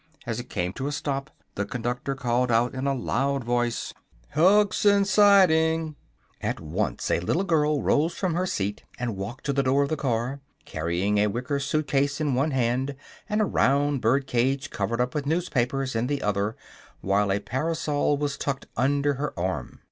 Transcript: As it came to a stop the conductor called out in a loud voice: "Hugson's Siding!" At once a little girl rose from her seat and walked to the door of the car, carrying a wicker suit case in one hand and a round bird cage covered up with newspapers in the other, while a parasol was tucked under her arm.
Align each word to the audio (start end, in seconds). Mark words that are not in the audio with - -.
As 0.25 0.39
it 0.39 0.49
came 0.49 0.73
to 0.73 0.87
a 0.87 0.91
stop 0.91 1.29
the 1.53 1.63
conductor 1.63 2.15
called 2.15 2.49
out 2.49 2.73
in 2.73 2.87
a 2.87 2.93
loud 2.95 3.43
voice: 3.43 3.93
"Hugson's 4.33 5.11
Siding!" 5.11 5.95
At 6.41 6.59
once 6.59 7.11
a 7.11 7.19
little 7.19 7.43
girl 7.43 7.83
rose 7.83 8.15
from 8.17 8.33
her 8.33 8.47
seat 8.47 8.83
and 8.97 9.15
walked 9.15 9.45
to 9.45 9.53
the 9.53 9.61
door 9.61 9.83
of 9.83 9.89
the 9.89 9.95
car, 9.95 10.39
carrying 10.65 11.19
a 11.19 11.27
wicker 11.27 11.59
suit 11.59 11.85
case 11.87 12.19
in 12.19 12.33
one 12.33 12.49
hand 12.49 12.95
and 13.29 13.41
a 13.41 13.45
round 13.45 14.01
bird 14.01 14.25
cage 14.25 14.71
covered 14.71 14.99
up 14.99 15.13
with 15.13 15.27
newspapers 15.27 15.95
in 15.95 16.07
the 16.07 16.23
other, 16.23 16.55
while 17.01 17.31
a 17.31 17.37
parasol 17.39 18.17
was 18.17 18.39
tucked 18.39 18.65
under 18.75 19.13
her 19.13 19.39
arm. 19.39 19.79